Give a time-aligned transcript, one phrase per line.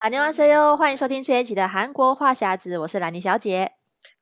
[0.00, 3.72] 안녕하세요，欢迎收听这一集的韩国话匣子，我是兰妮小姐，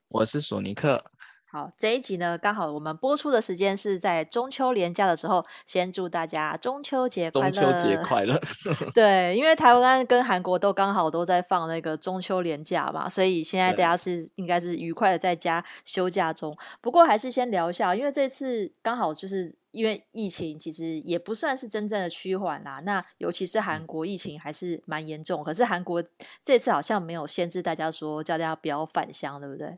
[0.09, 1.05] 我是索尼克。
[1.53, 7.51] 好，这一集呢，刚好我们播出的时间是在中秋连假的时候，先祝大家中秋节快乐！
[7.51, 8.41] 中秋节快乐！
[8.95, 16.57] 对，因为台湾跟韩国都刚好都在放那个中秋连假嘛，所以现在大家是应该是愉快的在家休假中。
[16.81, 26.04] 不过还是先聊一下，因为这次刚好就是 因为疫情其实也不算是真正的趋缓啦，那尤其是韩国疫情还是蛮严重，可是韩国
[26.44, 29.78] 这次好像没有限制大家说叫大家不要返乡，对不对？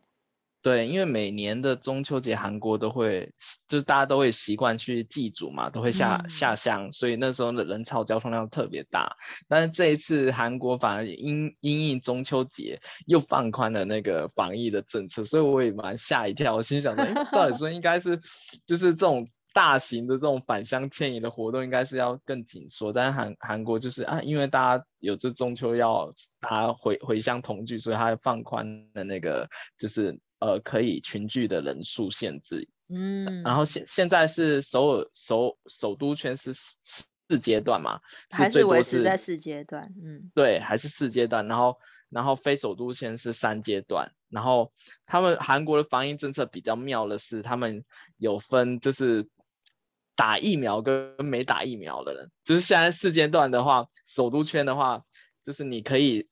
[0.64, 3.32] 对，因为每年的中秋节，韩国都会，
[3.68, 9.16] 就是大家都会习惯去祭祖嘛，都会下、嗯、下乡，所以那时候的人潮交通量特别大。
[9.48, 16.56] 但是这一次韩国反而因因应中秋节又放宽了那个防疫的政策，所以我也蛮吓一跳。
[16.56, 18.20] 我心想说，照理说应该是
[18.66, 22.94] 就是这种大型的这种返乡迁移的活动，应该是要更紧缩。
[22.94, 30.20] 但是韩韩国就是啊，因为大家有这中秋要大家回回乡同聚，所以他放宽的那个就是。
[30.40, 41.80] 呃，可以群聚的人数限制，嗯，然后现现在是首尔首首都圈是四四阶段嘛，还是维持在四阶段，嗯，对，还是四阶段，然后
[42.12, 44.72] 然后非首都圈是三阶段，然后
[45.08, 47.84] 他们韩国的防疫政策比较妙的是，他们
[48.18, 49.28] 有分就是
[50.18, 55.04] 打疫苗跟没打疫苗的人，就是现在四阶段的话，首都圈的话，
[55.42, 56.28] 就是你可以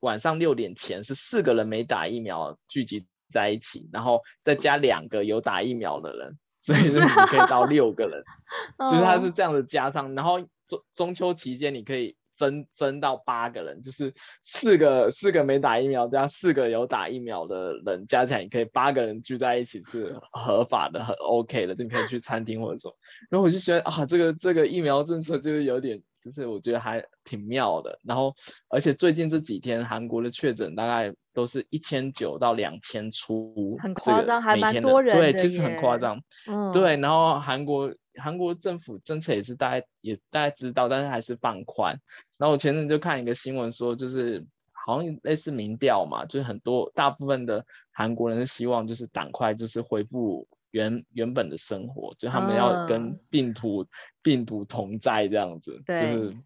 [0.00, 3.06] 晚上六点前是四个人没打疫苗聚集。
[3.30, 8.24] 在一起，然后再加两个有打疫苗的人，所以就你可以到六个人，
[8.90, 22.96] 就是它是这样子加上，然后中中秋期间你可以增增到八个人，就是四个四个没打疫苗加四个有打疫苗的人加起来，你可以八个人聚在一起是合法的，很 OK 的，就可以去餐厅或者说，
[23.28, 26.00] 然后我就觉得啊，这个这个疫苗政策就是有点。
[26.20, 28.34] 就是我觉得还挺妙的，然后
[28.68, 35.16] 而且最近这几天韩国的确诊大概都是一千九到两千出，很夸张，还蛮多人。
[35.16, 36.20] 对，其实很夸张。
[36.48, 36.96] 嗯，对。
[36.96, 42.00] 然后韩国韩国政府政策也是大概也大概知道，但是还是放宽。
[42.38, 50.46] 然后我前阵就看一个新闻说，就是好像类似民调嘛，就是很多大部分的韩国人是希望就是赶快就是恢复。
[50.70, 53.88] 原原本的生活，就他们要跟病毒、嗯、
[54.20, 56.36] 病毒同在这样子，对，就是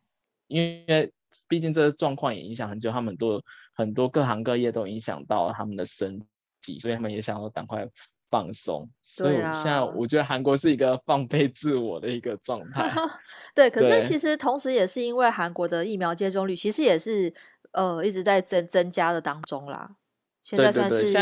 [0.47, 1.13] 因为
[1.49, 3.43] 毕竟这个状况也影响很久，他们都
[3.75, 6.25] 很多各行各业都影响到他们的生
[6.61, 7.89] 计，所以他们也想要赶快
[8.33, 8.91] 放松。
[9.01, 12.91] 所以现在我觉得韩国是一个放飞自我的一个状态。
[13.55, 17.33] 对，可是其实同时也是因为韩国的疫苗接种率其实也是
[17.73, 19.97] 呃一直在增增加的当中啦。
[20.43, 21.13] 现在算是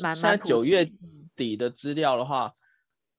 [0.00, 0.88] 蛮蛮九月。
[1.34, 2.52] 底的资料的话，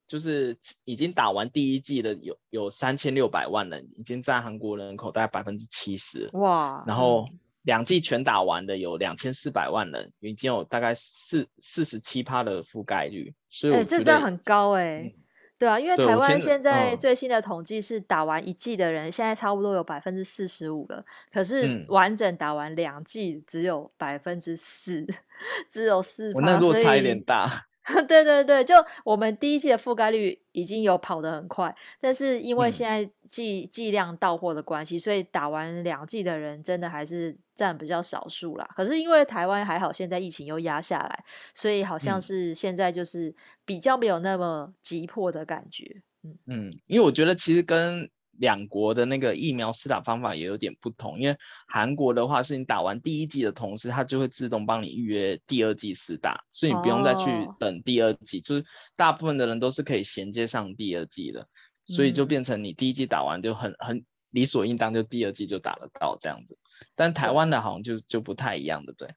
[0.08, 0.56] 就是
[0.86, 6.30] 已经打完第一季的有有三千六百万人，已经占韩国人口大概百分之七十。
[6.34, 6.84] 哇！
[6.86, 7.28] 然后
[7.64, 13.34] 两季全打完的有两千四百万人，已经有大概四四十七趴的覆盖率。
[13.50, 15.14] 所以，这真的很高哎、欸。
[15.18, 15.20] 嗯
[15.56, 21.06] 对啊，因为台湾现在最新的统计是打完一季的人，现在差不多有百分之四十五了。
[21.32, 25.06] 可是完整打完两季只有百分之四，
[25.70, 26.34] 只有四。
[26.34, 27.68] 我那落差有点大。
[28.08, 38.70] 对对对，就我们第一季的覆盖率已经有跑得很快，但是因为现在剂剂量到货的关系，所以打完两剂的人真的还是占比较少数啦。
[38.76, 43.36] 可是因为台湾还好，现在疫情又压下来，所以好像是现在就是
[43.66, 46.02] 比较没有那么急迫的感觉。
[46.24, 48.10] 嗯嗯，因为我觉得其实跟。
[48.38, 57.26] 两国的那个疫苗施打方法也有点不同，因为韩国的话是你打完第一剂的同时，它就会自动帮你预约第二剂施打，所以你不用再去
[57.60, 61.48] 等第二剂，哦、就是大部分的人都是可以衔接上第二剂的，
[61.86, 66.58] 所以就变成你第一剂打完就很很理所应当，就第二剂就打得到这样子。
[66.96, 69.10] 但台湾的好像就就不太一样，对不对？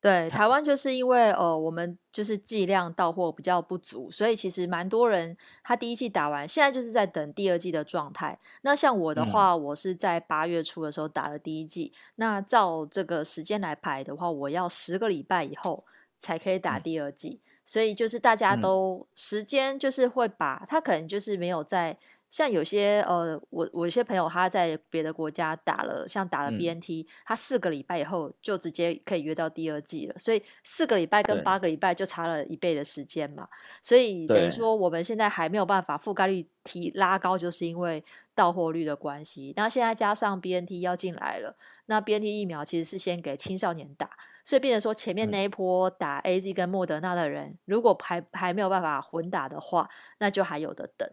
[0.00, 8.38] 对，台湾就是因为呃，我们就是剂量到货比较不足，所以其实蛮多人他第一季打完，现在就是在等第二季的状态。
[8.62, 15.84] 那像我的话，嗯、我是在八月初的时候打了第一季，那照这个时间来排的话，我要十个礼拜以后
[16.18, 21.98] 才可以打第二季，嗯、所以就是大家都时间就是会把他可能就是没有在。
[22.30, 33.48] 像有些呃，我我有些朋友他在别的国家打了，像打了 BNT，、嗯、他四个礼拜以后就直接可以约到第二季了，所以四个礼拜跟八个礼拜就差了一倍的时间嘛，
[33.80, 38.04] 所以等于说我们现在还没有办法覆盖率提拉高，就是因为
[38.34, 39.54] 到货率的关系。
[39.56, 44.10] 那现在加上 BNT 要进来了，那 BNT 疫苗其实是先给青少年打，
[44.44, 49.88] 所以变成说前面那一波打 AZ 跟莫德纳的人，嗯、如果还还没有办法混打的话，
[50.18, 51.08] 那就还有的等。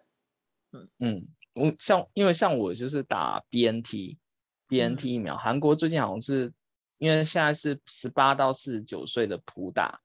[1.00, 5.38] 嗯，我像因为像我就是打 BNT，BNT 疫苗。
[5.38, 6.54] 韩、嗯、国最近好像是
[6.98, 10.02] 因为现在是十八到四十九岁的普打，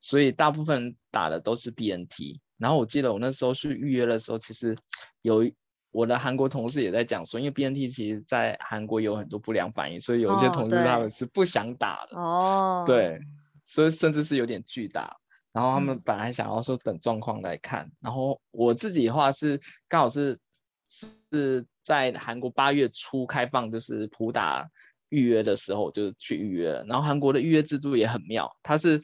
[0.00, 2.40] 所以大部分打的都是 BNT。
[2.58, 4.76] 然后我记得我那时候去预约的时候，其实
[5.22, 5.50] 有
[5.90, 12.16] 我的韩国同事也在讲说，因为 BNT 其实在韩国有很多不良反应，所以有一些同事他们是不想打的。
[12.18, 13.20] 哦，对，
[13.60, 15.18] 所以甚至是有点拒打。
[15.56, 19.58] 然后他们本来想要说等状况来看，嗯、然后我自己的话是
[19.88, 20.38] 刚好是
[20.86, 24.68] 是在韩国八月初开放就是普打
[25.08, 29.00] 预约的时候就去预约了，然后韩国的预约制度也很妙，它是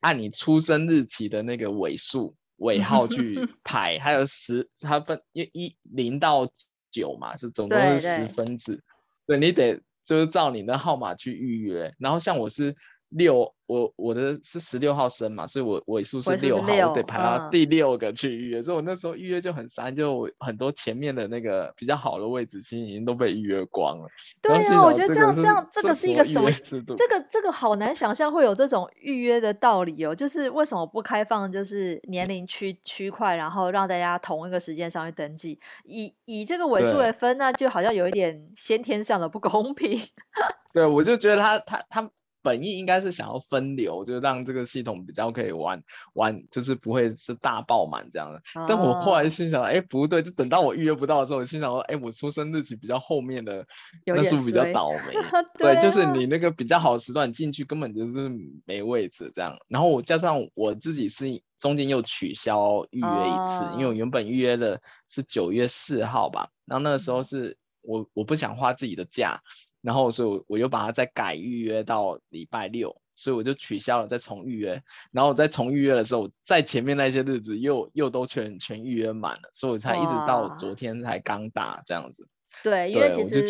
[0.00, 6.52] 按你出生日期的那个尾数尾号去 排，还有十它分因为一零到
[6.90, 8.84] 九嘛是总共是十分制，
[9.26, 12.76] 对你得就是照你的号码去预约，然后像我是。
[13.10, 24.06] 六，我我的是十六号生嘛，所以我尾数是六号，我得排到第六个去预约，嗯，所以我那时候预约就很散，就很多前面的那个比较好的位置，其实已经都被预约光了。
[24.42, 26.50] 对啊，我觉得这样这样这个是一个什么？
[26.60, 39.98] 这个这个好难想象会有这种预约的道理哦，就是为什么不开放就是年龄区区块，然后让大家同一个时间上去登记，以以这个尾数来分，那就好像有一点先天上的不公平。
[40.74, 42.10] 对，我就觉得他他他。
[42.48, 45.82] 本意应该是想要分流，就让这个系统比较可以玩
[46.14, 48.38] 玩，就是不会是大爆满这样的。
[48.54, 53.66] 哦、但我后来心想，哎、欸，不对，就等到我预约不到的时候，我心想说，哎、欸，我出生日期比较后面的，
[54.06, 55.12] 那是不是比较倒霉？
[55.58, 58.30] 对，对，就是你那个比较好的时段进去根本就是
[58.64, 59.58] 没位置这样。
[59.68, 69.42] 然后我加上我自己是中间又取消预约一次，哦、因为我原本预约的是九月四号吧，然后那个时候是我我不想花自己的假。
[69.80, 74.82] 然后所以我我又把它再改预约到礼拜六，所以我就取消了，再重预约。
[75.12, 82.26] 然后我再重预约的时候，在前面那些日子又又都全全预约满了，所以我才一直到昨天才刚打这样子。
[82.64, 83.40] 对，因为其实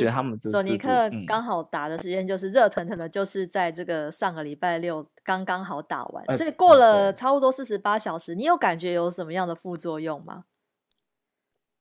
[0.51, 10.45] 索尼克刚好打的时间就是热腾腾的，就是在这个上个礼拜六刚刚好打完，嗯、所以过了差不多四十八小时，你有感觉有什么样的副作用吗？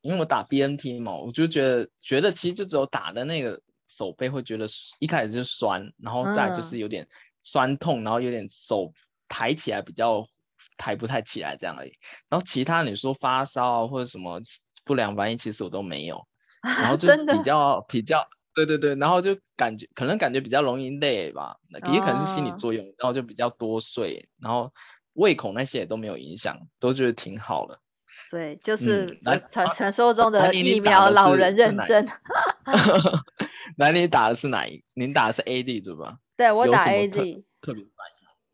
[0.01, 3.61] 因为我打 BNT 嘛，我就觉得觉得其实就只有打的那个。
[3.87, 4.67] 手背会觉得
[4.99, 7.07] 一开始就酸，然后再就是有点
[7.41, 8.91] 酸痛，嗯、然后有点手
[9.27, 10.27] 抬起来比较
[10.77, 11.91] 抬不太起来这样而已。
[12.29, 14.39] 然后其他你说发烧啊或者什么
[14.85, 16.27] 不良反应，其实我都没有。
[16.63, 21.57] 然后就比较比较对对对，然后就感觉可能感觉比较容易累吧，
[21.93, 24.73] 也可能是心理作用，哦、然后就比较多睡，然后
[25.13, 27.79] 胃口那些也都没有影响，都觉得挺好的。
[28.29, 29.07] 对，就是
[29.49, 32.07] 传传说中的疫苗老人认证。
[33.77, 34.83] 那你打的是哪一？
[34.93, 36.19] 您打的是 A D 对吧？
[36.35, 37.43] 对，我打 A Z。
[37.61, 37.85] 特别。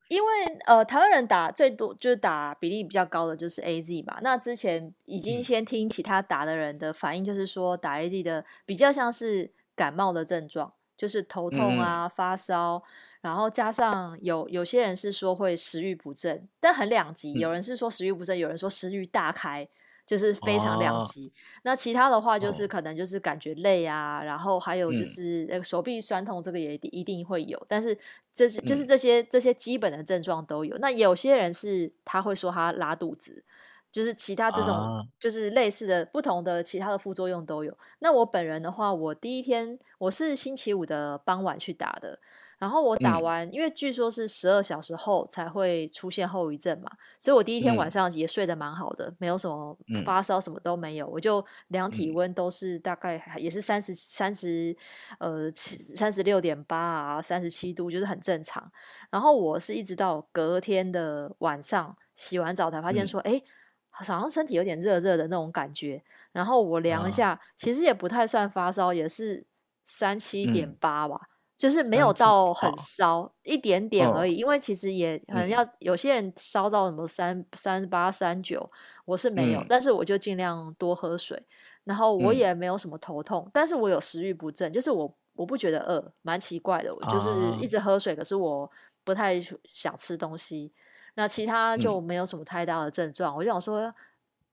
[0.09, 0.29] 因为
[0.65, 4.19] 呃，台湾人打最多就是打比例比较高的就是 A Z 嘛。
[4.21, 12.83] 那之前已经先听其他打的人的反应，就是说打 A Z 的比较像是感冒的症状，就是头痛啊、嗯、发烧。
[13.23, 17.31] 然后加上有有些人是说会食欲不振，但很两极。
[17.35, 19.65] 有人是说食欲不振，嗯、有人说食欲大开，
[20.05, 21.27] 就是非常两极。
[21.27, 21.31] 哦、
[21.63, 27.57] 那其他的话就是可能就是感觉累啊，哦、然后还有就是那个手臂酸痛，这个也一定会有。
[27.59, 27.97] 嗯、但是
[28.33, 30.77] 这是就是这些、嗯、这些基本的症状都有。
[30.79, 33.41] 那有些人是他会说他拉肚子，
[33.89, 37.77] 就是其他这种就是类似的不同的其他的副作用都有。
[37.99, 42.19] 那我本人的话，我第一天我是星期五的傍晚去打的。
[42.63, 46.89] 然后我打完，嗯、因为据说是十二小时后才会出现后遗症嘛，
[47.19, 51.05] 所以我第一天晚上也睡得蛮好的，嗯、没有什么发烧，什么都没有。
[51.07, 54.73] 嗯、我就量体温都是大概也是三十三十
[55.19, 58.71] 呃三十六点八啊，三十七度，就是很正常。
[59.11, 63.41] 然后我是一直到隔天的晚上洗完澡才发现说，哎、嗯，
[63.89, 66.01] 好像身体有点热热的那种感觉。
[66.31, 69.45] 然后我量一下，啊、其实也不太算发烧，也是
[69.83, 71.19] 三七点八吧。
[71.21, 74.35] 嗯就是没有到很烧，一点点而已。
[74.35, 78.69] 因为其实也可能要有些人烧到什么三三八三九，
[79.05, 81.41] 我是没有，但是我就尽量多喝水，
[81.83, 87.29] 然后我也没有什么头痛，但是我有食欲不振，就是我我不觉得饿，蛮奇怪的，我就是
[87.63, 88.69] 一直喝水，可是我
[89.03, 89.39] 不太
[89.71, 90.71] 想吃东西。
[91.15, 93.93] 那其他就没有什么太大的症状，我就想说，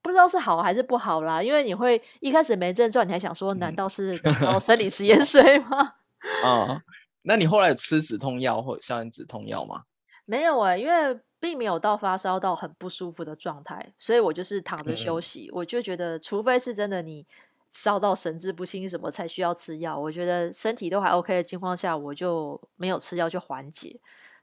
[0.02, 4.14] 不知道是好还是不好啦，因为你会一开始没症状，你还想说，难道是
[4.60, 5.94] 生理食盐水吗？
[6.44, 6.82] 啊。
[7.22, 9.82] 那你后来有吃止痛药或消炎止痛药吗？
[10.24, 15.48] 没有哎、欸，因为并没有到发烧到很不舒服的状态，所以我就是躺着休息。
[15.48, 17.26] 嗯、我就觉得，除非是真的你
[17.70, 24.00] 烧到神志不清什么才需要吃药，我觉得身体都还 OK 的情况下，我就没有吃药去缓解。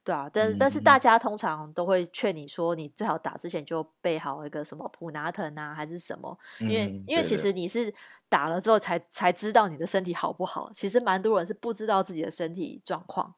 [0.07, 6.37] 对啊，但是、嗯、但是大家通常都会劝你说，你最好打之前就备好一个什么普拿疼啊，还是什么？
[6.61, 7.93] 因为、嗯、因为其实你是
[8.29, 10.71] 打了之后才才知道你的身体好不好。
[10.73, 13.35] 其实蛮多人是不知道自己的身体状况，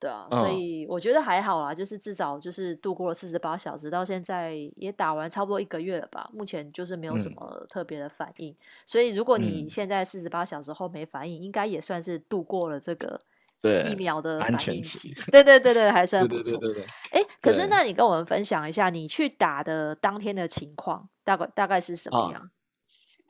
[0.00, 6.28] 对啊，所以我觉得还好啦，就是至少就是度过了四十八小时，到现在也打完差不多一个月了吧。
[6.34, 13.20] 目前就是没有什么特别的反应，嗯、所以如果你现在四十八小时后没反应，嗯、应该也算是度过了这个。
[13.60, 16.56] 对疫苗的安全期，对对对对，还算不错。
[16.58, 22.40] 对对哎，可是那你跟我们分享一下，你去打的当天的情况，大概大概是什么样？
[22.40, 22.48] 啊、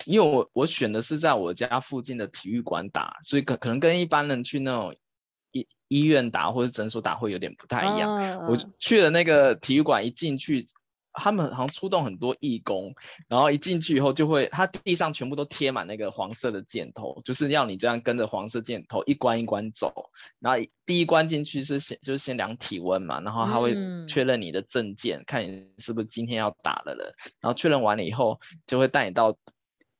[0.04, 4.94] 因为我我选的是在我家附近的体育馆打，所以可可能跟一般人去那种
[5.52, 8.14] 医医院打或者诊所打会有点不太一样。
[8.14, 10.66] 啊、我去了那个体育馆，一进去。
[11.12, 12.94] 他们好像出动很多义工，
[13.28, 20.10] 然后一进去以后就会，他地上全部都贴满那个黄色的箭头，就是要你这样跟着黄色箭头一关一关走。
[20.38, 23.76] 然后第一关进去是先就是先量体温嘛，然后他会
[24.06, 27.12] 确认你的证件，嗯、看你是不是今天要打的人。
[27.40, 29.36] 然后确认完了以后，就会带你到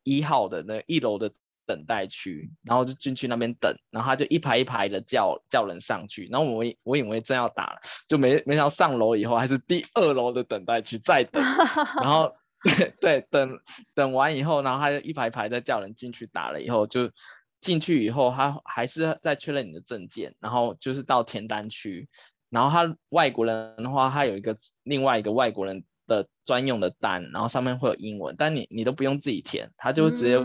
[0.02, 1.32] 一号的那一楼的。
[1.70, 11.40] 等待区，然后就进去那边等，然后他就一排一排的叫叫人上去，然后我我以为真要打了，就没没想到上楼以后还是第二楼的等待区再等，
[12.02, 12.34] 然后
[12.64, 13.60] 对对等
[13.94, 17.12] 等完以后，然后他就一排一排在叫人进去打了以后，就
[17.60, 22.08] 进去以后他还是在确认你的证件，然后就是到填单区，
[22.50, 30.38] 然后他外国人的话，他有一个另外一个外国人的专用的单，然后上面会有英文，但你你都不用自己填，他就直接。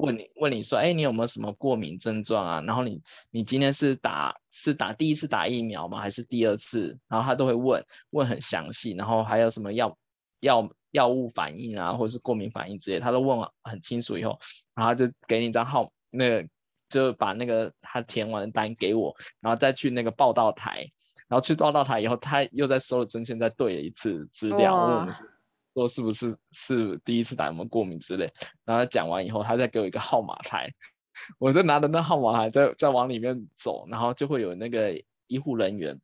[0.00, 2.60] 嗯问你问你说，哎，你有没有什么过敏症状啊？
[2.62, 6.00] 然后你你今天是打是打第一次打疫苗吗？
[6.00, 6.98] 还是第二次？
[7.08, 9.96] 然后他都会问问很详细，然后还有什么药
[10.40, 14.38] 药药物反应啊，或者是过敏反应之类，他都问很清楚以后，
[14.74, 16.48] 然后就给你一张号，那个
[16.88, 20.90] 就把那个他填完的单给我，然后再去那个报道台，
[21.28, 25.30] 然后去报道台以后，他又在收了针线，再对了一次资料，问我们是。
[25.74, 28.32] 说是不是是第一次打什么过敏之类，
[28.64, 30.70] 然后他讲完以后，他再给我一个号码牌，
[31.38, 36.00] 我就拿着那号码牌在在往里面走，然后就会有那个医护人员，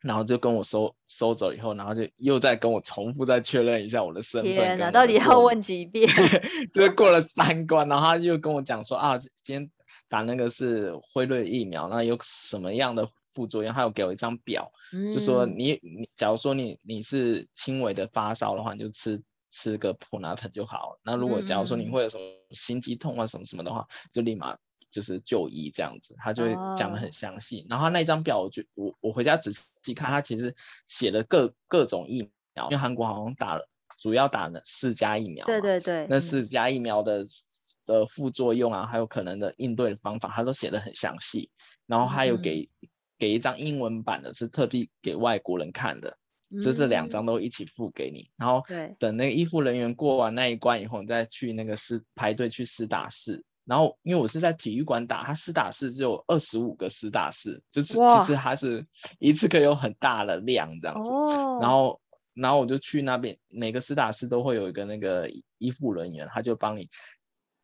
[0.00, 4.54] 然后就跟我收收走以后，然后就又再跟我重复再确认一下我的身份。
[4.54, 6.08] 天哪，到底要问几遍？
[6.72, 9.70] 就是过了三关，然后他又跟我讲说啊，今天
[10.08, 13.08] 打那个是辉瑞疫苗，那有什么样的？
[13.32, 20.98] 副作用，他有给我一张表，嗯、就说你你，假如说你你是轻微的发烧的话，你就吃吃个普拿疼就好。
[21.02, 24.56] 那如果假如说你会有什么心肌痛啊什么什么的话，就立马
[24.90, 27.60] 就是就医这样子，他就会讲的很详细。
[27.62, 30.54] 哦、然后他那张表我就我我回家仔细看，他其实
[30.86, 37.26] 写了各各种疫苗，因为韩国好像打了主要打了四价疫苗，对对对，那四价疫苗的、嗯、
[37.86, 41.50] 的副作用啊，还有可能的应对的方法，他都写的很详细。
[41.86, 42.68] 然后他有给。
[43.22, 46.18] 嗯给一张英文版的，是特地给外国人看的，
[46.50, 48.28] 嗯、就这两张都一起付给你。
[48.36, 48.64] 然后
[48.98, 53.44] 等那个医护人员过完那一关以后，你再去那个施排队去施打室。
[53.64, 58.84] 然后因为我是在体育馆打，他施打室只有二十五个施打室，就是其实他是
[59.20, 61.12] 一次可以有很大的量这样子。
[61.12, 62.00] 哦、然后
[62.34, 66.88] 然后我就去那边，每个施打室都会有一个那个医护人员，他就帮你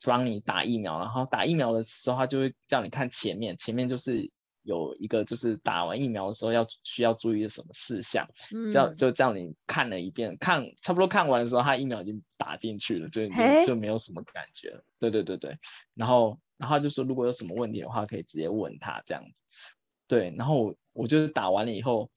[0.04, 1.00] 帮你打疫苗。
[1.00, 4.30] 然后打疫苗的时候，他就会叫你看前面，前面就是。
[4.68, 14.84] 有一个就是打完疫苗的时候要需要注意的什么事项，嗯、这样就叫你看了一遍，看差不多看完的时候，他疫苗已经打进去了，就就就没有什么感觉了。
[14.98, 15.58] 对对对对，
[15.94, 19.40] 然后然后就说如果有什么问题的话，可以直接问他这样子。
[20.06, 22.10] 对，然后我我就是打完了以后，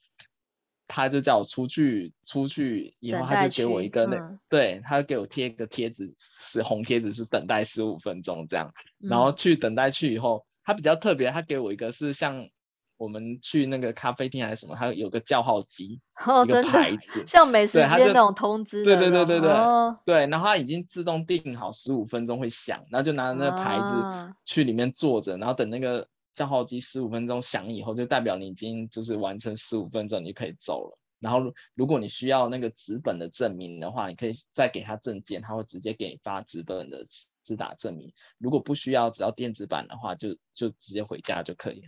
[0.89, 10.45] 他就叫我出去，出去以后他就给我一个那，嗯、对他给我贴一个贴纸，是红贴纸，是等待十五分钟这样，然后去等待去以后。
[10.71, 12.47] 他比较特别，他给我一个是像
[12.95, 18.85] 我们去那个咖啡厅还是什么，他有个叫号机，哦、一个牌子，像美食街那种通知。
[18.85, 20.27] 对对对对对，哦、对。
[20.27, 30.97] 然后他已经自动定好十五分钟会响，然后就拿着那个牌子去里面坐着，啊、然后等那个叫号机十五分钟响以后，就代表你已经就是完成十五分钟，你就可以走了。
[31.21, 37.05] 然后如果你需要那个纸本的证明的话，你可以再给他证件，他会直接给你发纸本的。
[37.43, 41.87] 自打证明，如果不需要，只要电子版的话，就就直接回家就可以了，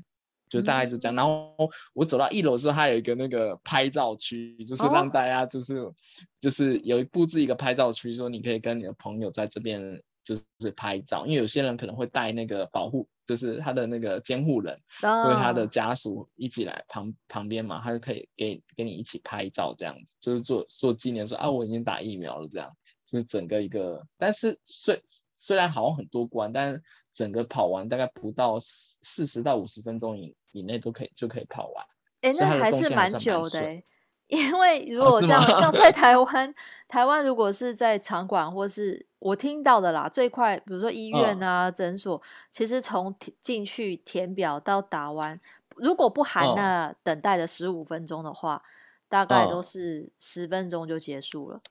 [0.49, 1.13] 就大概是这样。
[1.13, 5.93] 嗯、然后我走到一楼的时候，还有一个那个拍照区，就是让大家就是、哦、
[6.39, 22.69] 就是有布置一个拍照区，说你可以跟你的朋友在这边就是拍照，因为有些人可能会带那个保护，就是他的那个监护人，哦、或者他的家属一起来旁旁边嘛，他就可以给给你一起拍照这样子，就是做做纪念说啊我已经打疫苗了这样，
[23.05, 25.01] 就是整个一个，但是虽
[25.35, 31.85] 虽然好像很多关，但是整个跑完大概不到四十到五十分钟以以内都可以就可以跑完。
[32.21, 33.85] 哎、欸，那还是蛮久的、欸。
[34.27, 36.55] 因为如果像、哦、像在台湾，
[36.87, 45.39] 台湾如果是在场馆或是我听到的啦，最快比如说医院啊、诊、哦、所，其实从进去填表到打完，
[45.77, 48.61] 如果不含那等待的十五分钟的话、哦，
[49.07, 51.61] 大概都是十分钟就结束了。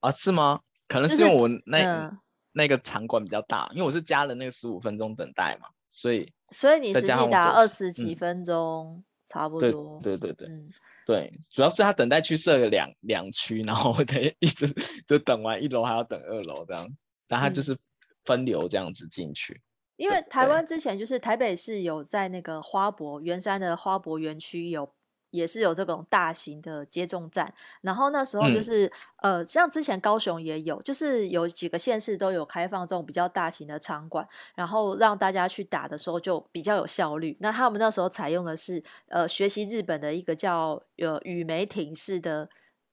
[0.00, 0.60] 啊，是吗？
[0.86, 2.18] 可能是因为我那、就是嗯、
[2.52, 9.98] 那个场馆比较大，因为我是加了那个十五分钟等待嘛，所以所以你实际打二十几分钟、嗯，差不多。
[10.02, 10.48] 对对对对。
[10.48, 10.68] 嗯
[11.06, 14.66] 对，主要是他等待区设了两两区，然后 我得一直
[15.06, 16.88] 就等完一楼还要等二楼这样，
[17.26, 17.76] 但他就是
[18.24, 19.54] 分流这样子进去。
[19.54, 19.62] 嗯、
[19.96, 24.94] 因为台湾之前就是台北市有在那个花博圆山的花博园区有。
[25.32, 28.86] 也是有这种大型的接种站，然后那时候就是、
[29.22, 37.36] 嗯、呃，像之前高雄也有，就是有几个县市都有开放这种比较大型的场馆，然后让大家去打的时候就比较有效率。
[37.40, 42.48] 那他们那时候采用的是呃，学习日本的一个叫呃雨梅町式的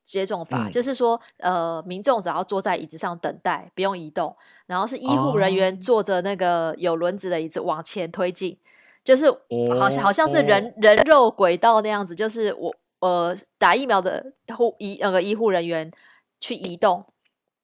[0.05, 4.33] 接种法、嗯，就是说呃，民众只要坐在椅子上等待，不用移动，
[4.65, 8.57] 然后是医护人员坐着那个有轮子的椅子往前推进。
[9.03, 9.31] 就是
[9.79, 15.91] 好像好像是人、哦、人肉轨道那样子，就是我呃打疫苗的护医那个医护人员
[16.39, 17.03] 去移动，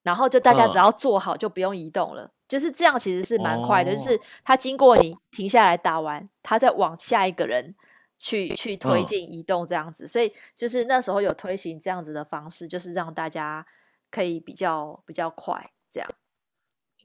[0.02, 3.92] 然后就大家只要做好就不用移动了，哦、就是这样，其实是蛮快的。
[3.92, 7.76] 哦、就是他经过你停下来打完，他再往下一个人
[8.18, 13.64] 去去推进移动这样子、哦，所以就是那时候有推行这样子的方式，就是让大家
[14.10, 16.10] 可以比较比较快这样。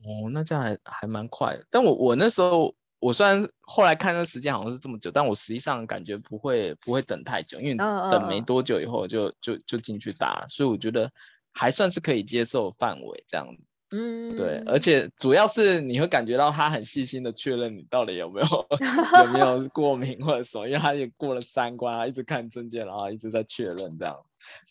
[0.04, 2.74] 哦，那这样还还蛮快的，但我我那时候。
[3.00, 9.36] 我虽然后来看那时间好像是这么久，但我实际上感觉不会不会等太久，因为等没多久以后就、oh, oh.
[9.40, 11.10] 就就进去打，所以我觉得
[11.52, 13.46] 还算是可以接受范围这样。
[13.92, 18.46] 嗯，对，而且主要是你会感觉到他很细心的确认你到底有没有
[19.24, 24.16] 有没有过敏或者什么，因为他也过了三关，他一直看证件，然后一直在确认这样，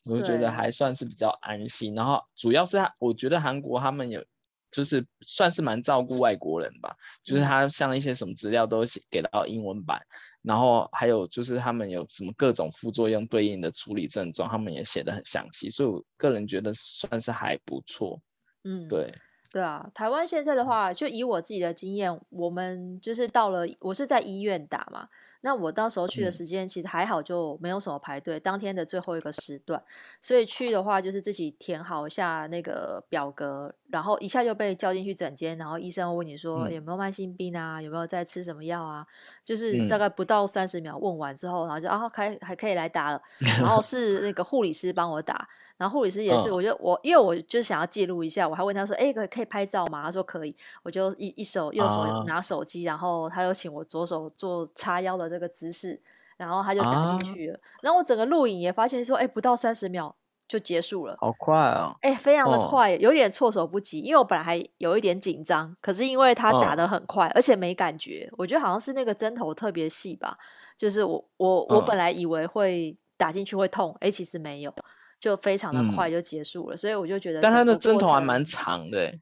[0.06, 1.96] 我就觉得还算是比较安心。
[1.96, 4.24] 然后主要是他，我觉得韩国他们有。
[4.72, 10.02] 就是算是蛮照顾外国人吧，就是他像一些什么资料都写给到英文版，
[10.42, 18.22] 然后还有就是他们有什么各种副作用对应的处理症状，他们也写的很详细，所以我个人觉得算是还不错。
[18.64, 19.14] 嗯，对，
[19.52, 25.08] 对啊，台湾现在的话，就以我自己的经验，我们就是到了，我是在医院打嘛。
[25.42, 28.42] 那我到时候去的时间其实还好，就没有什么排队，嗯。
[28.42, 29.82] 当天的最后一个时段，
[30.20, 39.02] 所以去的话就是自己填好一下那个表格，然后一下就被叫进去诊间，然后医生会问你说，嗯，有没有慢性病啊，有没有在吃什么药啊？
[39.46, 43.22] 就是大概不到三十秒问完之后，然后就啊，开还可以来打了。
[43.62, 45.48] 然后是那个护理师帮我打。
[45.80, 50.54] 然后护理师也是，我就我因为我就想要记录一下，我还问他说：“哎，可可以拍照吗？”他说可以。
[50.84, 55.98] 我就一一手右手拿手机，然后他又请我左手做叉腰的这个姿势，
[56.36, 57.60] 然后他就打进去了。
[57.82, 60.14] 然后我整个录影也发现说：“哎，不到三十秒
[60.50, 61.96] 就结束了，好快啊！
[62.02, 64.02] 哎，非常的快，有点措手不及。
[64.02, 70.38] 因为我本来还有一点紧张，可是因为他打的很快，而且没感觉，我觉得好像是那个针头特别细吧。
[70.76, 74.74] 就是我我我本来以为会打进去会痛，哎，其实没有。”
[75.20, 79.14] 就非常的快就结束了，嗯、所以我就觉得，但它的针头还蛮长的，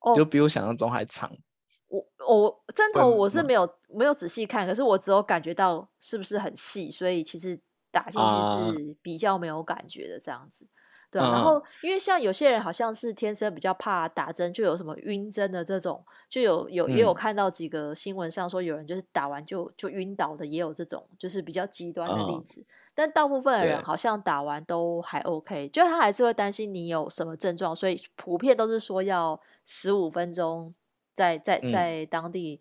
[0.00, 1.30] 哦，就比我想象中还长。
[1.88, 7.58] 我我针头我是没有没有仔细看，可是我只有感觉到是不是很细，所以其实
[7.90, 10.66] 打进去是比较没有感觉的这样子。
[10.66, 10.76] 啊
[11.10, 22.62] 对，然后因为像有些人好像是天生比较怕打针，就有什么晕针的这种，就有有也有看到几个新闻上说有人就是打完就就晕倒的，也有这种就是比较极端的例子。
[22.98, 30.74] 但大部分的人好像打完都还 OK，就他还是会担心你有什么症状，所以普遍都是说要十五分钟
[31.14, 32.60] 在在在当地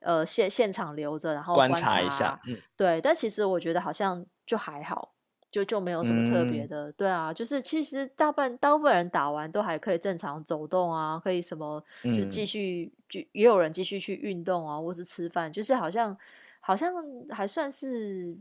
[0.00, 2.40] 呃现现场留着，然后观察，一下。
[2.46, 2.98] 嗯，对。
[2.98, 5.10] 但其实我觉得好像就还好。
[5.50, 16.18] 就就没有什么特别的、嗯，对啊，就是其实大部分大部分人打完都还可以正常走动啊，可以什么，就继续、嗯、就也有人继续去运动啊，或是吃饭，就是好像
[16.58, 16.92] 好像
[17.30, 18.36] 还算是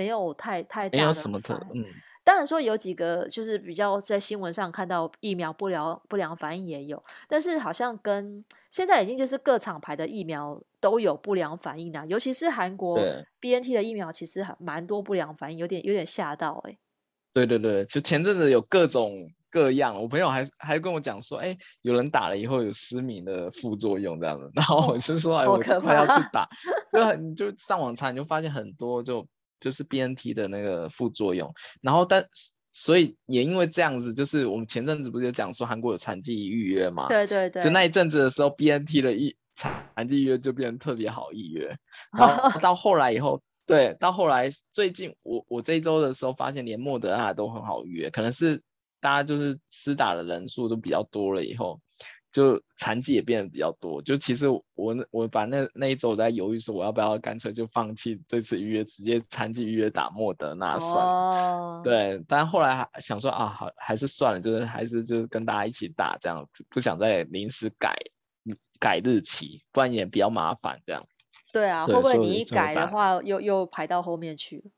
[0.00, 1.84] 没有太太大的，没有什么特，嗯。
[2.24, 12.98] 当然说有几个就是比较在新闻上看到疫苗不良不良反应也有，但是好像跟现在已经就是各厂牌的疫苗都有不良反应啊，尤其是韩国
[13.40, 16.78] BNT 的疫苗其实还蛮多不良反应，有点有点吓到哎、欸。
[17.34, 19.12] 对对对，就前阵子有各种
[19.50, 26.48] 各样，我朋友还还跟我讲说，哎，有人打了以后有失明的副作用这样子， 然后我就说，哎，我快要去打，
[26.92, 29.26] 就你就上网查，你就发现很多就。
[29.60, 32.26] 就是 BNT 的那个副作用，然后但
[32.68, 37.08] 所以也因为这样子，就是我们前阵子不是有讲说韩国有残疾预约嘛？
[37.08, 37.60] 对对对。
[37.60, 41.76] 就那一阵子的时候，BNT 的预残疾预约就变得特别好预约，
[42.16, 48.62] 然后到后来以后，对，到后来最近我我这一周的时候发现，连莫德纳都很好约，可能是
[49.00, 51.78] 大家就是施打的人数都比较多了以后。
[52.32, 61.76] 就残疾也变得比较多，就其实我我把那那一周我在犹豫说我要不要干脆就放弃这次预约，直接残疾预约打莫德纳算了。
[61.76, 61.84] Oh.
[61.84, 67.96] 对，但后来还想说啊，好还是算了，就是还是就是跟大家一起打这样，不想再临时改
[68.78, 71.04] 改日期，不然也比较麻烦这样。
[71.52, 74.70] 对啊，对会不会你一改的话又又排到后面去？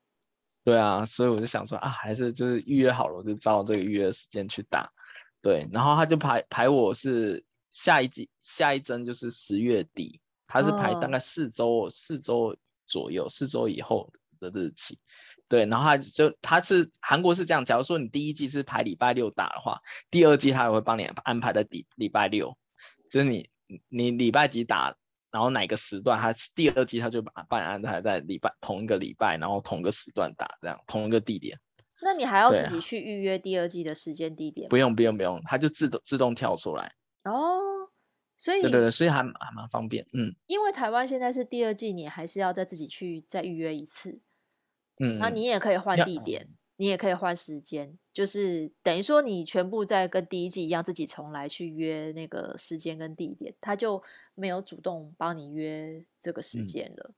[0.65, 4.91] 对啊，所以我就想说啊，还是就是预约好了，我就照这个预约时间去打。
[5.43, 11.91] 对，然后他就排排我是下一季下一针就是十月底，他是排大概四周、oh.
[11.91, 14.99] 四周左右四周以后的日期。
[15.49, 22.57] 对，然后他就他是韩国是这样，假如说你第一季是排礼拜六打的话，第二季他也会帮你安排在礼礼拜六，
[23.11, 23.51] 就是你
[23.89, 24.97] 你礼拜几打，
[25.31, 31.59] 然后哪个时段，他第二季他就把帮你安排在礼拜同一个礼拜，然后同一个时段打，这样同一个地点。
[32.05, 34.69] 那你还要自己去预约第二季的时间地点？
[34.69, 36.95] 不用不用不用，它就自动自动跳出来。
[37.25, 37.89] 哦，
[38.37, 40.05] 所以对对对，所以还还蛮方便。
[40.13, 44.21] 嗯，因为台湾现在是第二季，你还是要再自己去再预约一次。
[44.99, 54.03] 嗯，那你也可以换地点，你也可以换时间，就是等于说你全部在跟第一季一样，自己重来去约那个时间跟地点，他就
[54.35, 57.11] 没有主动帮你约这个时间了。
[57.11, 57.15] 嗯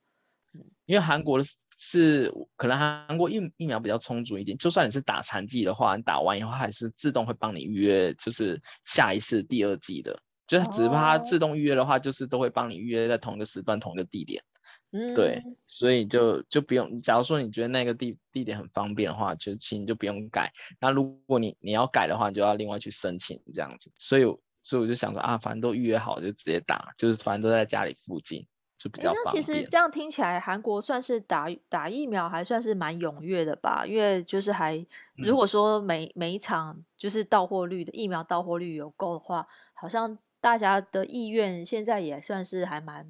[0.85, 1.43] 因为韩国的
[1.77, 14.43] 是可能韩国疫疫苗比较充足一点，就算你是打残剂的话，你打完以后还是自动会帮你预约，就是下一次第二季的，就是只怕它自动预约的话，就是都会帮你预约在同一个时段、同一个地点。
[14.91, 16.99] 嗯，对，所以就就不用。
[16.99, 20.51] 假如说你觉得那个地地点很方便的话，就其实你就不用改。
[20.79, 23.91] 那如果你你要改的话，你就要另外去申请这样子。
[23.95, 24.23] 所以
[24.61, 28.47] 所以我就想说啊，反正都预约好，就直接打，就是反正都在家里附近。
[28.93, 33.85] 欸、那其实这样听起来，韩国算是打打疫苗还算是蛮踊跃的吧？
[33.85, 43.07] 因为就是还如果说每每一场就是到货率的疫苗到货率有够的话，好像大家的意愿现在也算是还蛮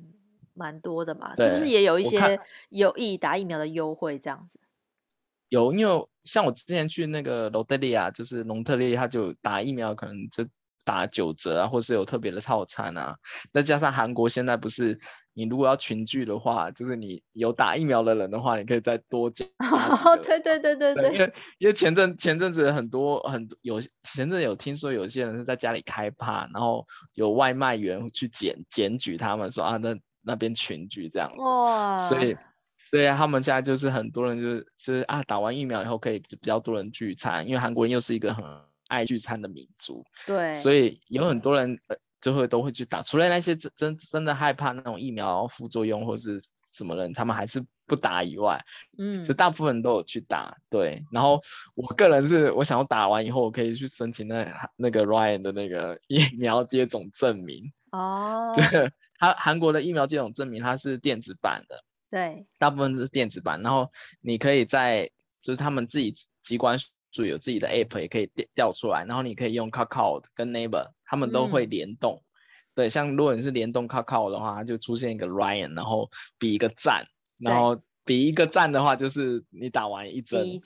[0.53, 1.35] 蛮多的嘛。
[1.35, 4.59] 是不是也有一些有意打疫苗的优惠这样子？
[5.49, 10.45] 有，因为像我之前去那个罗德利亚，就是隆特利，他就打疫苗可能就
[10.83, 13.17] 打九折啊，或是有特别的套餐啊。
[13.51, 14.99] 再加上韩国现在不是。
[15.37, 19.45] 你如果要群聚的话，就是你有打疫苗的人的话，你可以再多加。
[19.59, 21.13] 哦，对对对对对。
[21.13, 31.29] 因为因为前阵前阵子很多很多有前阵有听说有些人是在家里开趴，然后有外卖员去检检举他们说啊，那那边群聚这样。
[31.35, 31.97] 哇。
[31.97, 32.37] 所以
[32.77, 38.45] 所以他们现在就是很多人就是就是啊，打完疫苗以后可以比较多人聚餐，因为韩国人又是一个很
[38.87, 40.05] 爱聚餐的民族。
[40.25, 40.49] 对。
[40.51, 41.77] 所以有很多人。
[42.25, 46.41] 就会都会去打，除了那些真真真的害怕那种疫苗副作用或是
[46.73, 48.65] 什么人，他们还是不打以外，
[48.97, 51.05] 嗯，就大部分人都有去打，对。
[51.11, 51.39] 然后
[51.75, 58.51] 我个人是我想要打完以后，我可以去申请那那个 Ryan 的那个疫苗接种证明哦。
[58.57, 63.61] 对，他韩国的疫苗接种证明它是电子版的，对，大部分是电子版。
[63.61, 65.11] 然后你可以在
[65.43, 66.79] 就是他们自己机关。
[67.17, 72.15] 有自己的 app 也可以调出来，然后你可以用 Kakao 跟 Naver，他们都会联动。
[72.15, 72.27] 嗯、
[72.75, 77.05] 对，像如果你是联动 Kakao 的话，就出现一个 Ryan，然后比一个赞，
[77.37, 80.59] 然后比一个赞的话就是你打完一针疫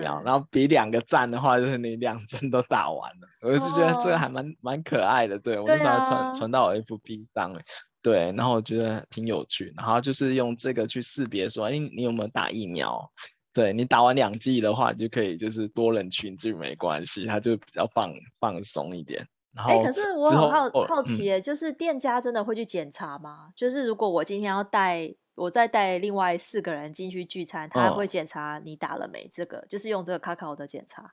[0.00, 3.28] 苗，嗯、然后比两个赞的话就是你两针都打完了。
[3.40, 7.56] 我就觉得这个还蛮蛮可爱的，对，我就把它传传到我 FB 上，
[8.02, 13.10] 对，然后我觉得挺有趣，然后就是用这个去识别说，哎，你有没有打疫苗？
[13.54, 19.26] 对，你打完两剂的话，就可以就是多人群聚没关系，它就比较放放松一点。
[19.54, 23.50] 然后，哎，可是我很好好奇，哎、嗯，就是店家真的会去检查吗？
[23.54, 29.24] 就是如果我今天要带，我再带另外四个人进去聚餐，他还会检查你打了没？
[29.24, 31.12] 嗯、这个就是用这个 Kakao 的检查。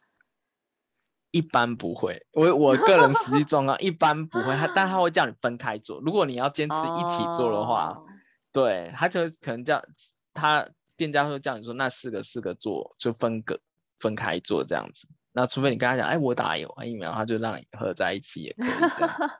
[1.31, 6.01] 一般不会，我我个人实际状况一般不会，他但他 会叫你分开做。
[6.01, 8.05] 如果你要坚持一起做的话，哦、
[8.51, 9.81] 对，他就可能叫
[10.33, 10.67] 他。
[10.97, 13.59] 店家会叫你说，那四个四个做就分隔
[13.97, 15.07] 分开做这样子。
[15.33, 18.69] 那除非你跟他讲，哎，我打有疫苗，他就让你合在一起也可以。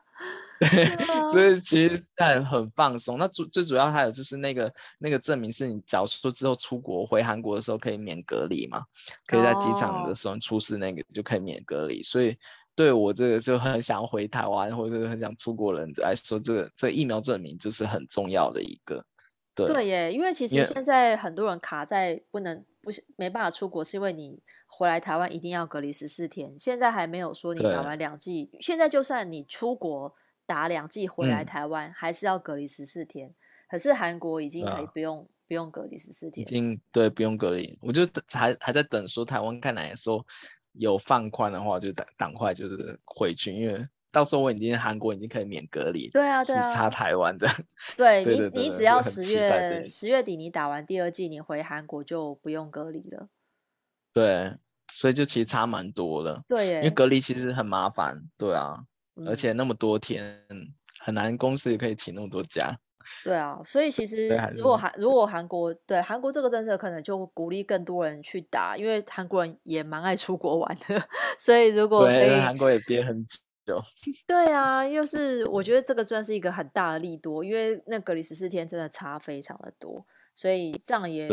[0.60, 0.68] 对，
[1.28, 3.18] 所以其实很很放松。
[3.18, 8.84] 那主最主要还有就是那个那个证明是你假如说之后出国回韩国的时候可以免隔离嘛，
[9.26, 12.00] 可以在机场的时候出示那个就可以免隔离。
[12.04, 12.38] 所以
[12.76, 19.04] 对我这个就很想要回台湾或者很想出国人来说，这个这个疫苗证明就是很重要的一个。
[19.54, 26.54] 对，对耶，因为其实现在很多人卡在不能不没办法出国，是因为你回来台湾一定要隔离十四天。
[26.58, 30.14] 现在还没有说你打完两剂，现在就算你出国
[30.46, 33.34] 打两剂回来台湾，嗯、还是要隔离十四天。
[33.68, 40.26] 可是韩国已经可以不用、啊、不用隔离十四天，已经对不用隔离，我就还还在等说台湾看来说
[40.72, 47.48] 有放宽的话，就赶赶快就是回去，因为到时候我已经韩国已经可以免隔离，对啊对啊，其他台湾的，
[47.96, 53.28] 对， 对，对，对你你只要十月十月底你打完第二季，你回韩国就不用隔离了，
[54.12, 54.54] 对，
[54.88, 58.84] 所以就其实差蛮多的，对，因为隔离其实很麻烦，对啊，
[59.16, 60.44] 嗯、而且那么多天
[61.00, 62.78] 很难，公司也可以请那么多假。
[63.24, 71.02] 对啊，所以其实如果韩如果韩国对韩国这个政策，可能就鼓励更多人去打，因为韩国人也蛮爱出国玩的，
[71.36, 73.40] 所以如果可以，韩国也憋很久。
[74.26, 80.04] 对啊，又是我觉得这个算是一个很大的利多，因为那隔离十四天真的差非常的多。
[80.34, 81.28] 所以这样也，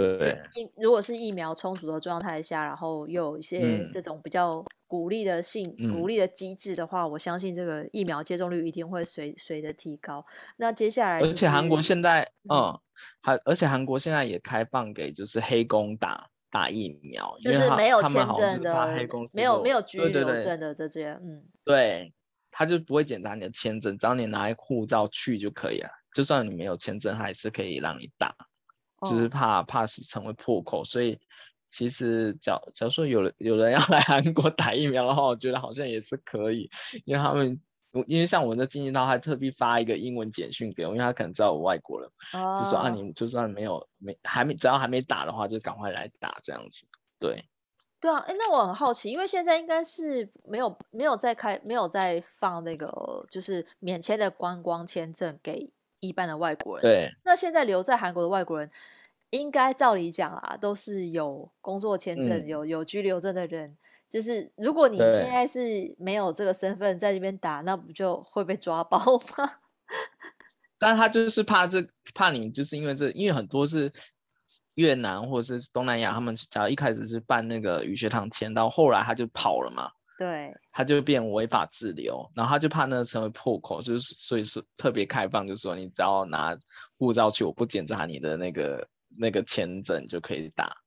[0.76, 10.26] 如果是疫苗充足的状态下，然后又有一些这种比较鼓励的性、嗯、鼓励的机制的话，我相信这个疫苗接种率一定会随随着提高。
[10.58, 12.78] 那接下来，而且韩国现在，嗯，
[13.22, 22.14] 还、嗯、而且韩国现在也开放给就是黑工打打疫苗，就是没有签证的黑工，没有没有居留证的这些，嗯，对，
[22.60, 25.90] 他就不会检查你的签证，只要你拿护照去就可以了。
[26.14, 28.36] 就算你没有签证，还是可以让你打。
[29.10, 31.18] 就是怕怕是成为破口，所以
[31.70, 36.70] 其实假假如说有人有人要来韩国打疫苗的话，我觉得好像也是可以，
[37.06, 37.62] 因为他们
[38.08, 42.10] 因为像我们的经济套还特地发一个英文简讯给我，因为他可能知道我外国人，
[42.62, 46.86] 就说啊，你就算没有没还没只要还没打的话，就赶快来打这样子。
[47.22, 47.46] 对，
[48.00, 55.72] 对啊，哎，那我很好奇，因为现在应该是没有没有在开没有在放那个就是免签的观光签证给。
[56.02, 58.72] 一般的外国人，对，那现在留在韩国的外国人，
[59.32, 63.76] 应该照理讲啊，都是有工作签证、嗯、有有居留证的人。
[64.08, 69.60] 就是如果你现在是没有这个身份在这边打，那不就会被抓包吗？
[70.80, 71.86] 但他就是怕这
[72.16, 73.92] 怕你，就是因为这，因为很多是
[74.80, 79.92] 越南或者是东南亚，他们假如一开始是办那个语学堂签，到后来他就跑了嘛。
[80.18, 86.58] 对，他就变违法滞留，然后他就怕那个成为破口，就是所以说特别开放，就是说你只要拿
[86.98, 88.88] 护照去，我不检查你的那个
[89.18, 90.78] 那个签证就可以打。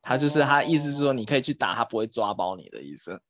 [0.00, 3.20] 他就是他意思是说你可以去打，他不会抓包你的意思。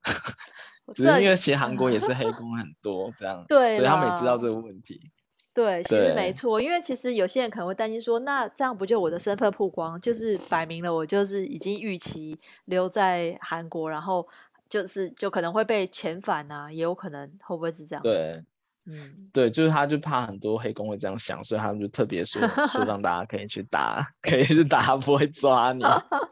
[0.95, 5.11] 只是因为其实韩国也是 黑工很多这样，对，所以他们也知道这个问题。
[5.54, 14.26] 对，其实没错，因为其实有些人可能会担心说，那这样不就我的身份曝光，就是摆明了我就是已经预期留在韩国，然后。
[14.72, 18.02] 就是就可能会被遣返啊，也有可能会不会是这样？
[18.02, 18.42] 对，
[18.86, 25.84] 嗯，对，就是他就怕很多黑工会这样想，所以他们就特别说说让大家可以去打， 可以去打，他不会抓你，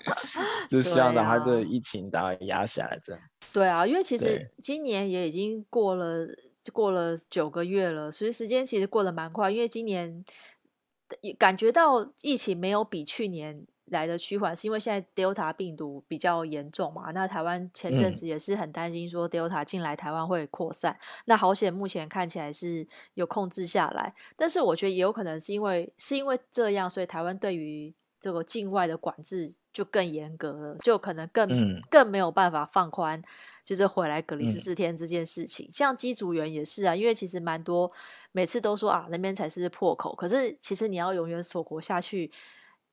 [0.70, 3.20] 就希望把这个疫情打压下来这样。
[3.52, 6.26] 对啊，因为其实今年也已经过了
[6.70, 10.24] 过了九个月了，所以时间其实过得蛮快，因为今年
[11.38, 13.66] 感觉到疫情没有比去年。
[13.90, 17.10] 来的趋缓是因为现在 Delta 病毒比较严重嘛？
[17.10, 20.92] 那台湾前阵子也是很担心说 Delta 进来台湾会扩散。
[20.92, 24.14] 嗯、那好险，目前看起来是有控制下来。
[24.36, 33.22] 但是我觉得也有可能是因为是因为这样，所以台湾对于这个境外的管制就更严格了，就可能更、嗯、更没有办法放宽，
[33.64, 35.66] 就是回来隔离十四天这件事情。
[35.66, 37.90] 嗯、像机组员也是啊，因为其实蛮多
[38.32, 42.30] 每次都说啊那边才是破口，可是其实你要永远锁国下去。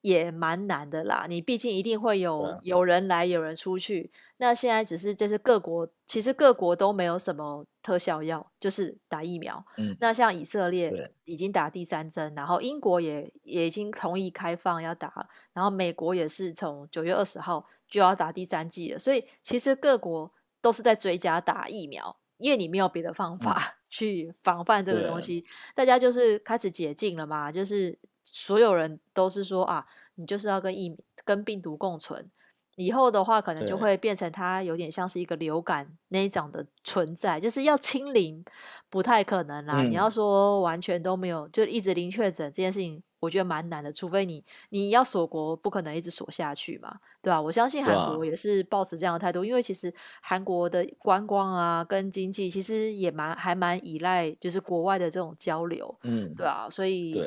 [0.01, 4.11] 也蛮难的啦，你毕竟一定会有有人来，有人出去。
[4.37, 9.65] 那现在只是就是各国，其实各国都没有什么特效药，就是打疫苗。
[9.77, 18.99] 嗯，那像以色列已经打第三针，然后英国也也已经同意开放要打，然后美国也是从九月二十号就要打第三剂了。
[18.99, 20.31] 所以其实各国
[20.61, 27.97] 都是在追加打疫苗，因为你没有别的方法 去防范这个东西，大家就是开始解禁了嘛，就是。
[28.29, 29.85] 所有人都是说啊，
[30.15, 32.29] 你就是要跟疫跟病毒共存，
[32.75, 38.43] 以后的话可能就会变成它有点像是一个流感那一种的存在，就是要清零
[38.89, 39.81] 不太可能啦。
[39.81, 43.01] 嗯、你要说完全都没有，就一直零确诊这件事情。
[43.19, 47.41] 我觉得蛮难的，除非你你要锁国，不可能一直锁下去嘛，对吧、啊？
[47.41, 57.19] 我相信韩国也是抱持这样的态度，啊、因为其实韩国的观光啊跟经济其实也蛮还蛮依赖就是国外的这种交流，嗯，对啊，所以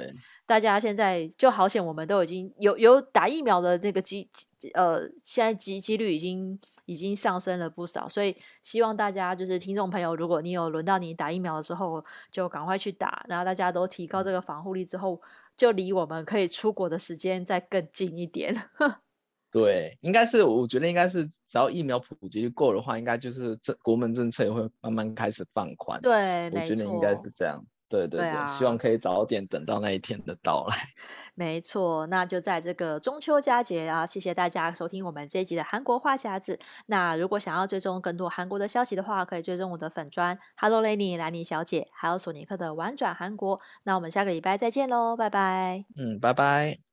[0.46, 4.28] 大家现在就好险，我们都已经有有打疫苗的那个机
[4.74, 15.20] 呃，现在机几率已经已经上升了不少，所以希望大家就是听众朋友，如果你有轮到你打疫苗的时候，就赶快去打，然后大家都提高这个防护力之后。
[15.60, 18.56] 就离我们可以出国的时间再更近一点。
[19.52, 26.00] 对，应该是，我觉得应该是，只要疫苗普及够的话，应该就是这国门政策也会慢慢开始放宽。
[26.00, 27.62] 对，我觉得应该是这样。
[27.90, 30.76] 对对对，对啊、希望可以早点等到那一天的到来。
[31.34, 36.58] 没错，那就在这个中秋佳节啊，谢谢大家收听我们这一集的韩国话匣子。
[36.86, 43.60] 那如果想要追踪更多韩国的消息的话，可以追踪我的粉砖 Hello Lenny 兰妮小姐，还有索尼克的玩转韩国。
[43.82, 45.84] 那我们下个礼拜再见喽，拜拜。
[45.96, 46.89] 嗯，拜拜。